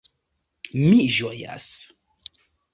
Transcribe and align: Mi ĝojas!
Mi 0.85 0.97
ĝojas! 1.19 1.71